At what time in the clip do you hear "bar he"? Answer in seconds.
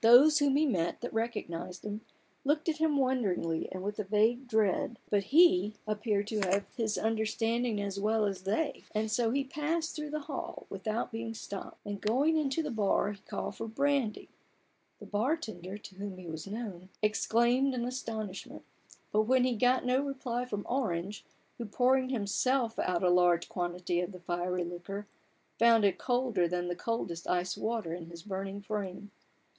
12.70-13.20